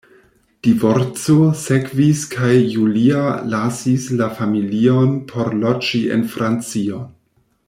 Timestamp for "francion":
6.37-7.11